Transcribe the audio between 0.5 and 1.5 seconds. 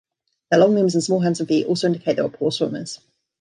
long limbs and small hands and